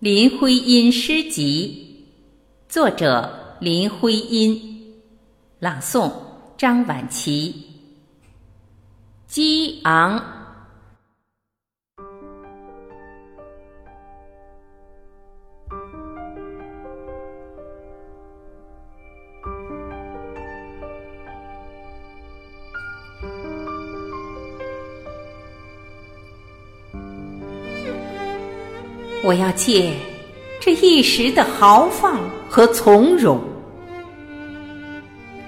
[0.00, 2.06] 林徽因诗集，
[2.70, 4.94] 作者林徽因，
[5.58, 6.10] 朗诵
[6.56, 7.54] 张晚琪。
[9.26, 10.39] 激昂，
[29.22, 29.94] 我要借
[30.60, 33.38] 这一时的豪放和从容，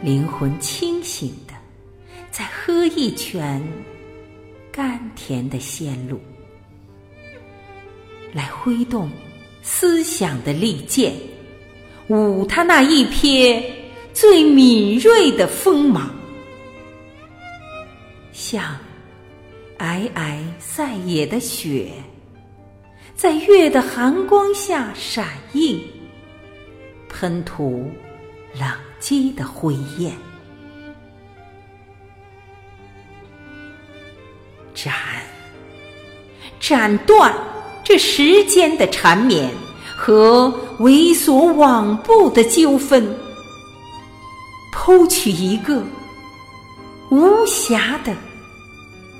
[0.02, 1.54] 灵魂清醒的，
[2.30, 3.62] 再喝一泉
[4.70, 6.20] 甘甜的仙露，
[8.32, 9.10] 来挥动
[9.62, 11.14] 思想的利剑，
[12.08, 13.62] 舞他那一瞥
[14.12, 16.14] 最敏锐的锋芒，
[18.32, 18.76] 像
[19.78, 21.90] 皑皑塞野的雪。
[23.14, 25.80] 在月的寒光下闪映，
[27.08, 27.90] 喷吐
[28.58, 28.68] 冷
[29.00, 30.12] 寂的灰焰。
[34.74, 34.92] 斩，
[36.58, 37.32] 斩断
[37.84, 39.48] 这时间的缠绵
[39.96, 43.14] 和猥琐往步的纠纷，
[44.74, 45.80] 剖取一个
[47.10, 48.12] 无瑕的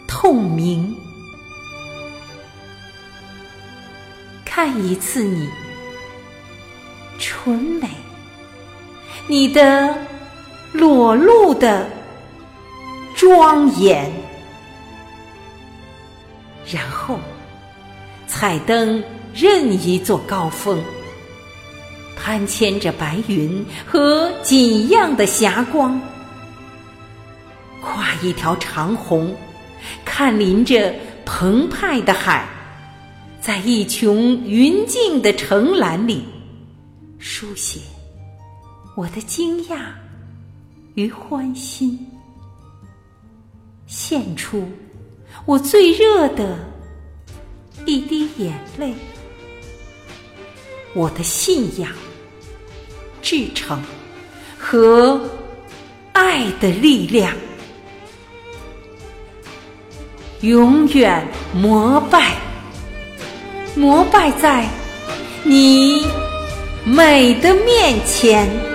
[0.09, 0.97] 透明。
[4.65, 5.51] 看一次你，
[7.19, 7.89] 纯美，
[9.27, 9.93] 你的
[10.71, 11.91] 裸露的
[13.17, 14.09] 庄严，
[16.73, 17.19] 然后
[18.29, 19.03] 彩登
[19.35, 20.81] 任一座高峰，
[22.17, 26.01] 攀牵着白云和锦样的霞光，
[27.81, 29.35] 跨一条长虹，
[30.05, 32.47] 看临着澎湃的海。
[33.43, 36.23] 在一穹云静的城栏里，
[37.19, 37.81] 书写
[38.97, 39.81] 我的惊讶
[40.95, 41.99] 与欢欣，
[43.89, 44.65] 献出
[45.45, 46.57] 我最热的
[47.85, 48.95] 一滴眼泪，
[50.95, 51.91] 我的信仰、
[53.23, 53.83] 至诚
[54.57, 55.21] 和
[56.13, 57.37] 爱的力量，
[60.43, 62.52] 永远膜拜。
[63.75, 64.67] 膜拜在
[65.45, 66.05] 你
[66.85, 68.72] 美的面前。